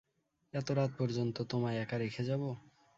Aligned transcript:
এত 0.53 0.67
রাত 0.71 0.91
পর্যন্ত 0.99 1.35
তোমায় 1.51 1.79
একা 1.79 1.97
রেখে 1.97 2.23
যাব? 2.29 2.41